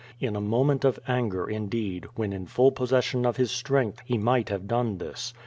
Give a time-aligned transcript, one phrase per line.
[0.19, 4.49] In a moment of anger, indeed, when in full possession of his strength, he might
[4.49, 5.31] have done this.